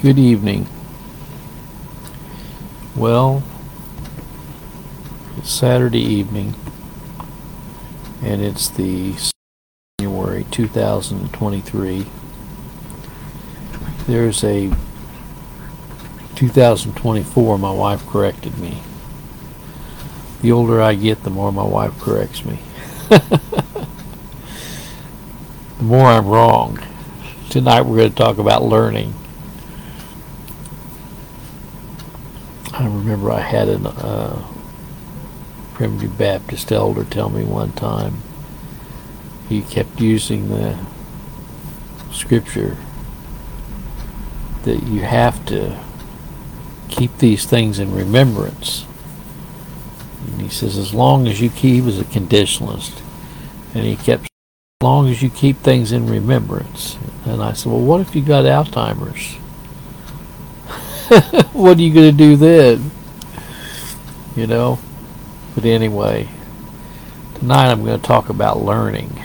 [0.00, 0.68] Good evening.
[2.94, 3.42] Well,
[5.36, 6.54] it's Saturday evening,
[8.22, 9.16] and it's the
[9.98, 12.06] January 2023.
[14.06, 14.72] There's a
[16.36, 17.58] 2024.
[17.58, 18.78] My wife corrected me.
[20.42, 22.60] The older I get, the more my wife corrects me.
[23.08, 23.88] the
[25.80, 26.78] more I'm wrong.
[27.50, 29.12] Tonight we're going to talk about learning.
[32.78, 34.44] I remember I had a uh,
[35.74, 38.18] primitive Baptist elder tell me one time
[39.48, 40.78] he kept using the
[42.12, 42.76] scripture
[44.62, 45.76] that you have to
[46.88, 48.86] keep these things in remembrance.
[50.28, 53.02] And he says, as long as you keep, was a conditionalist,
[53.74, 56.96] and he kept, as long as you keep things in remembrance.
[57.24, 59.36] And I said, well, what if you got Alzheimer's?
[61.54, 62.90] what are you going to do then?
[64.36, 64.78] You know?
[65.54, 66.28] But anyway,
[67.36, 69.24] tonight I'm going to talk about learning.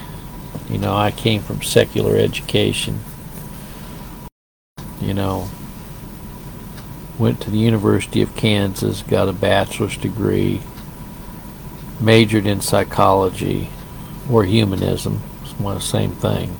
[0.69, 3.01] You know, I came from secular education.
[5.01, 5.49] You know,
[7.19, 10.61] went to the University of Kansas, got a bachelor's degree,
[11.99, 13.67] majored in psychology
[14.31, 15.21] or humanism.
[15.41, 16.55] It's one the same thing.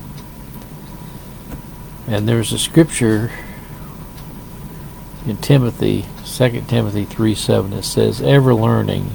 [2.08, 3.32] And there's a scripture
[5.26, 9.12] in Timothy, 2 Timothy 3 7, it says, ever learning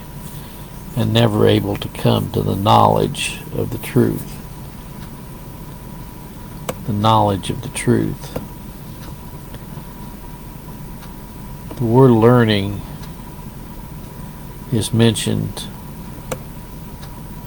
[0.97, 4.35] and never able to come to the knowledge of the truth.
[6.87, 8.41] The knowledge of the truth.
[11.77, 12.81] The word learning
[14.73, 15.69] is mentioned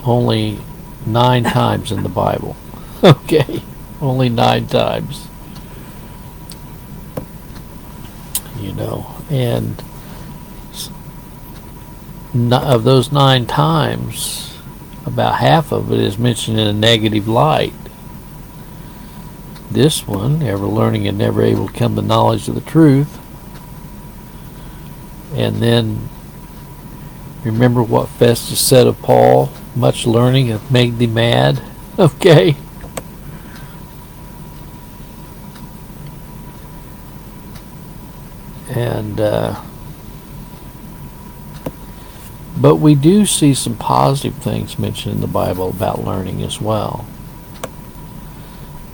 [0.05, 0.59] only
[1.05, 2.55] nine times in the Bible.
[3.03, 3.63] Okay,
[3.99, 5.27] only nine times.
[8.61, 9.83] You know, and
[12.53, 14.57] of those nine times,
[15.05, 17.73] about half of it is mentioned in a negative light.
[19.69, 23.19] This one, ever learning and never able to come to knowledge of the truth.
[25.33, 26.09] And then
[27.43, 31.61] remember what Festus said of Paul much learning hath made thee mad.
[31.99, 32.55] Okay.
[38.71, 39.61] And uh,
[42.57, 47.05] but we do see some positive things mentioned in the Bible about learning as well.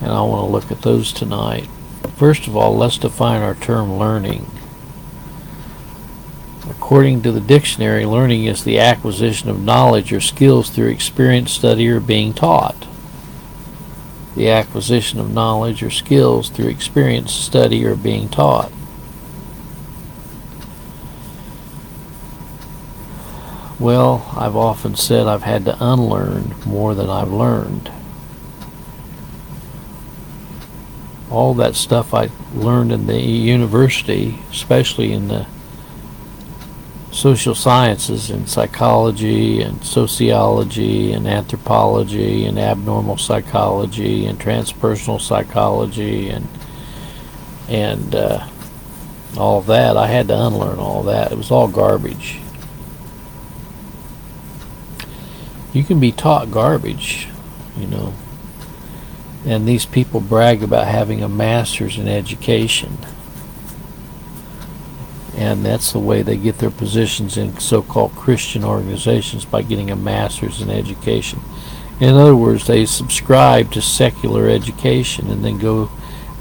[0.01, 1.67] And I want to look at those tonight.
[2.15, 4.49] First of all, let's define our term learning.
[6.69, 11.87] According to the dictionary, learning is the acquisition of knowledge or skills through experience, study,
[11.87, 12.87] or being taught.
[14.35, 18.71] The acquisition of knowledge or skills through experience, study, or being taught.
[23.79, 27.91] Well, I've often said I've had to unlearn more than I've learned.
[31.29, 35.45] All that stuff I learned in the university, especially in the
[37.11, 46.47] social sciences and psychology and sociology and anthropology and abnormal psychology and transpersonal psychology and
[47.69, 48.47] and uh,
[49.37, 51.31] all that I had to unlearn all that.
[51.31, 52.39] It was all garbage.
[55.77, 57.27] You can be taught garbage,
[57.77, 58.13] you know.
[59.45, 62.97] And these people brag about having a master's in education.
[65.35, 69.91] And that's the way they get their positions in so called Christian organizations by getting
[69.91, 71.39] a master's in education.
[71.99, 75.91] In other words, they subscribe to secular education and then go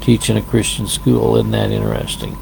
[0.01, 1.35] teach in a Christian school.
[1.35, 2.35] Isn't that interesting?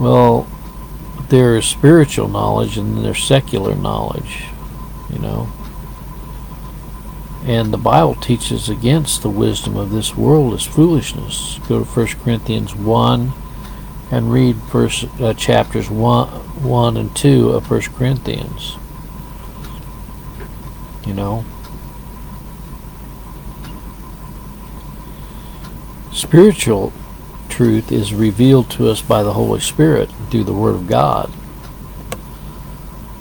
[0.00, 0.48] Well,
[1.30, 4.44] there's spiritual knowledge and there's secular knowledge,
[5.08, 5.48] you know.
[7.44, 11.58] And the Bible teaches against the wisdom of this world as foolishness.
[11.68, 13.32] Go to 1 Corinthians 1
[14.10, 18.76] and read first, uh, chapters 1, 1 and 2 of 1 Corinthians.
[21.06, 21.44] You know.
[26.12, 26.92] Spiritual
[27.60, 31.30] truth is revealed to us by the Holy Spirit through the Word of God,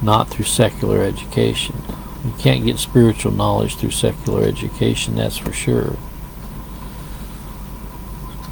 [0.01, 1.75] not through secular education.
[2.23, 5.97] You can't get spiritual knowledge through secular education, that's for sure.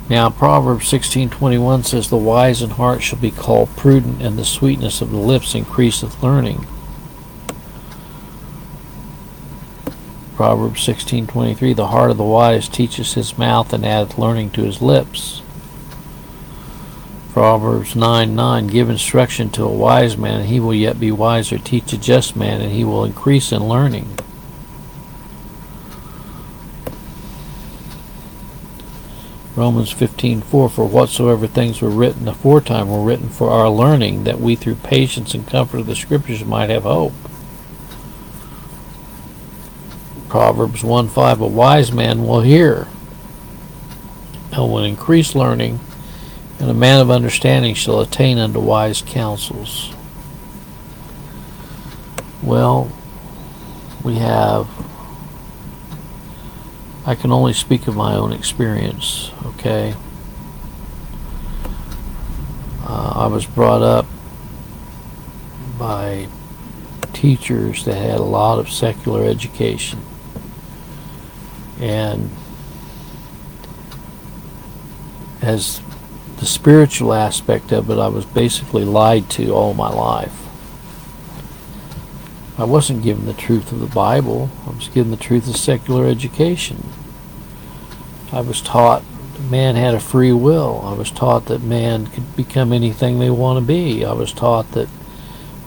[0.10, 5.00] Now Proverbs 16:21 says the wise in heart shall be called prudent and the sweetness
[5.00, 6.68] of the lips increaseth learning.
[10.36, 14.82] Proverbs 16:23 The heart of the wise teaches his mouth and addeth learning to his
[14.82, 15.44] lips.
[17.38, 21.60] Proverbs 9 9 Give instruction to a wise man, and he will yet be wiser.
[21.60, 24.18] Teach a just man, and he will increase in learning.
[29.56, 34.56] Romans 15:4 For whatsoever things were written aforetime were written for our learning, that we
[34.56, 37.14] through patience and comfort of the Scriptures might have hope.
[40.28, 42.88] Proverbs 1:5 A wise man will hear
[44.52, 45.80] and will increase learning,
[46.60, 49.94] and a man of understanding shall attain unto wise counsels.
[52.42, 52.92] Well,
[54.04, 54.68] we have
[57.08, 59.96] I can only speak of my own experience, okay?
[62.84, 64.06] Uh, I was brought up
[65.80, 66.28] by
[67.14, 70.02] teachers that had a lot of secular education.
[71.80, 72.30] And
[75.42, 75.80] as
[76.38, 80.44] the spiritual aspect of it, I was basically lied to all my life.
[82.58, 84.50] I wasn't given the truth of the Bible.
[84.66, 86.90] I was given the truth of secular education.
[88.32, 89.04] I was taught
[89.40, 90.82] man had a free will.
[90.84, 94.04] I was taught that man could become anything they want to be.
[94.04, 94.90] I was taught that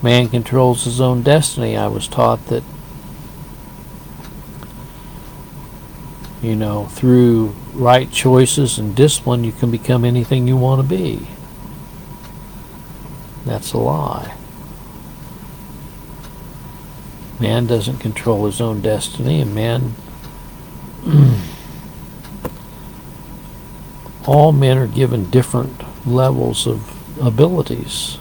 [0.02, 1.76] man controls his own destiny.
[1.76, 2.64] I was taught that,
[6.42, 11.26] you know, through right choices and discipline, you can become anything you want to be.
[13.44, 14.34] That's a lie.
[17.38, 19.94] Man doesn't control his own destiny, and man.
[24.26, 28.18] all men are given different levels of abilities.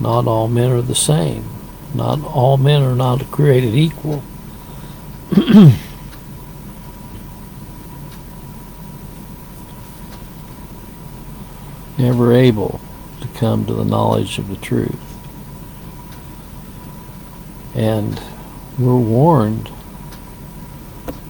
[0.00, 1.48] Not all men are the same.
[1.94, 4.22] Not all men are not created equal.
[11.98, 12.80] Never able
[13.20, 15.00] to come to the knowledge of the truth.
[17.74, 18.20] And
[18.78, 19.70] we're warned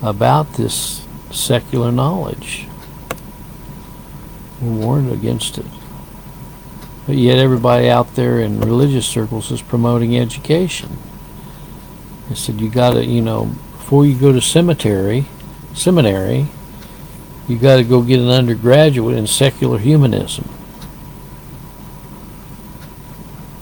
[0.02, 2.66] about this secular knowledge.
[4.60, 5.66] We're warned against it.
[7.06, 10.98] But yet everybody out there in religious circles is promoting education.
[12.28, 15.24] They said you gotta, you know, before you go to cemetery,
[15.72, 16.48] seminary,
[17.48, 20.46] you gotta go get an undergraduate in secular humanism.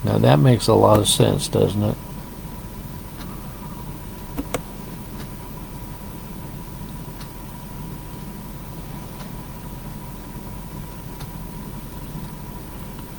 [0.06, 1.96] Now that makes a lot of sense, doesn't it?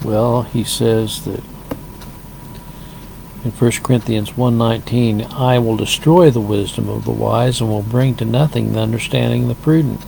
[0.01, 1.43] Well, he says that
[3.43, 8.15] in 1 Corinthians 1.19, I will destroy the wisdom of the wise and will bring
[8.15, 10.05] to nothing the understanding of the prudent.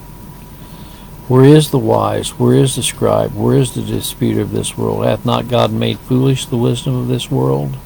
[1.30, 2.32] Where is the wise?
[2.32, 3.36] Where is the scribe?
[3.36, 5.06] Where is the disputer of this world?
[5.06, 7.78] Hath not God made foolish the wisdom of this world?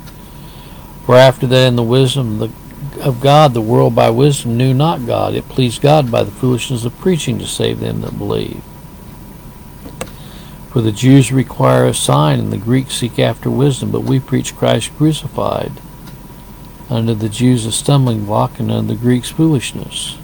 [1.06, 2.42] For after that in the wisdom
[3.02, 5.34] of God the world by wisdom knew not God.
[5.34, 8.64] It pleased God by the foolishness of preaching to save them that believe.
[10.72, 14.56] For the Jews require a sign, and the Greeks seek after wisdom, but we preach
[14.56, 15.74] Christ crucified.
[16.90, 20.18] Unto the Jews a stumbling block, and unto the Greeks foolishness.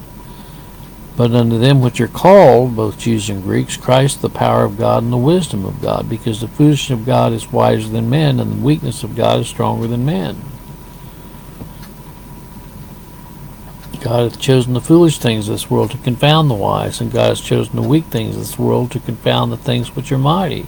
[1.19, 5.03] But unto them which are called, both Jews and Greeks, Christ the power of God
[5.03, 8.53] and the wisdom of God, because the foolishness of God is wiser than men, and
[8.53, 10.41] the weakness of God is stronger than men.
[13.99, 17.27] God hath chosen the foolish things of this world to confound the wise, and God
[17.27, 20.67] has chosen the weak things of this world to confound the things which are mighty.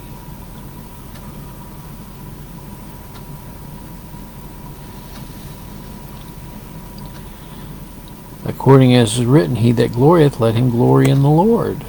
[8.61, 11.83] According as is written, He that glorieth, let him glory in the Lord.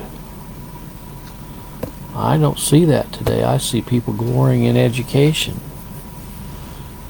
[2.17, 3.45] I don't see that today.
[3.45, 5.61] I see people glorying in education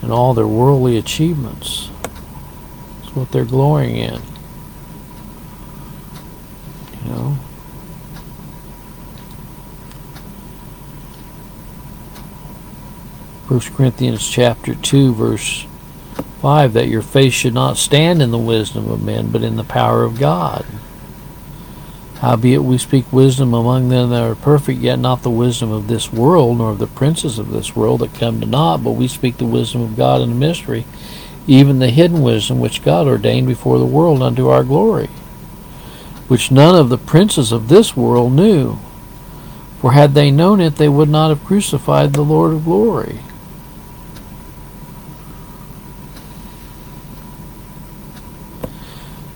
[0.03, 4.21] and all their worldly achievements That's what they're glorying in.
[7.05, 7.39] You know?
[13.49, 15.67] First Corinthians chapter 2 verse
[16.41, 19.65] 5 that your faith should not stand in the wisdom of men but in the
[19.65, 20.67] power of God.
[22.23, 26.13] Howbeit we speak wisdom among them that are perfect, yet not the wisdom of this
[26.13, 29.39] world, nor of the princes of this world that come to naught, but we speak
[29.39, 30.85] the wisdom of God in a mystery,
[31.49, 35.09] even the hidden wisdom which God ordained before the world unto our glory,
[36.29, 38.79] which none of the princes of this world knew.
[39.81, 43.19] For had they known it, they would not have crucified the Lord of glory.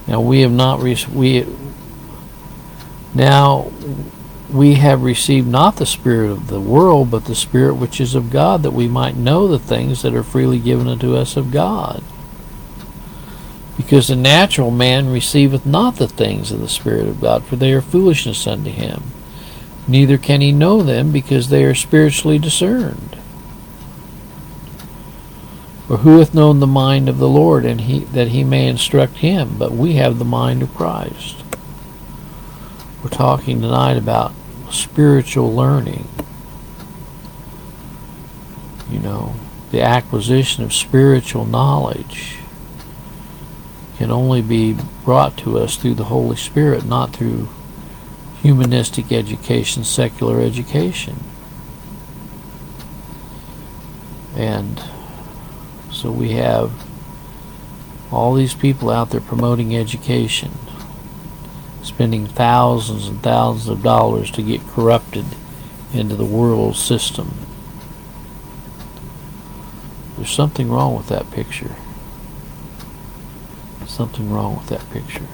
[0.07, 1.47] Now we have not re- we
[3.15, 3.71] now
[4.51, 8.31] we have received not the spirit of the world, but the spirit which is of
[8.31, 12.03] God, that we might know the things that are freely given unto us of God.
[13.77, 17.73] Because the natural man receiveth not the things of the Spirit of God, for they
[17.73, 19.03] are foolishness unto him.
[19.87, 23.19] Neither can he know them, because they are spiritually discerned.
[25.87, 29.19] For who hath known the mind of the Lord, and he that he may instruct
[29.19, 29.57] him?
[29.57, 31.37] But we have the mind of Christ.
[33.03, 34.33] We're talking tonight about
[34.71, 36.09] spiritual learning.
[38.91, 39.35] You know,
[39.71, 42.39] the acquisition of spiritual knowledge
[43.97, 47.49] can only be brought to us through the Holy Spirit, not through
[48.43, 51.23] humanistic education, secular education.
[54.35, 54.83] And
[55.97, 56.71] so we have
[58.13, 60.53] all these people out there promoting education,
[61.83, 65.25] spending thousands and thousands of dollars to get corrupted
[65.93, 67.33] into the world system.
[70.17, 71.75] There's something wrong with that picture
[73.97, 75.27] something wrong with that picture.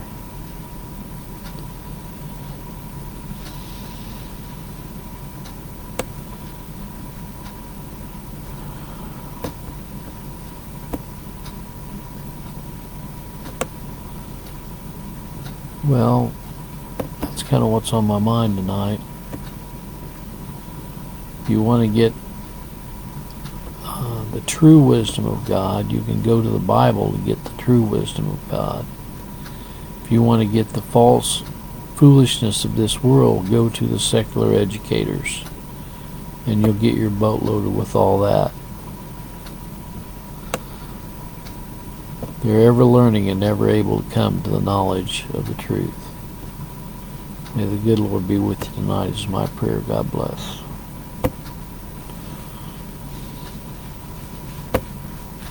[15.85, 16.33] Well,
[17.21, 19.01] that's kind of what's on my mind tonight.
[21.43, 22.13] If you want to get
[23.83, 27.61] uh, the true wisdom of God, you can go to the Bible to get the
[27.61, 28.87] true wisdom of God.
[30.05, 31.43] If you want to get the false
[31.97, 35.45] foolishness of this world, go to the secular educators,
[36.47, 38.53] and you'll get your boat loaded with all that.
[42.43, 45.95] They're ever learning and never able to come to the knowledge of the truth.
[47.55, 49.79] May the good Lord be with you tonight is my prayer.
[49.79, 50.61] God bless.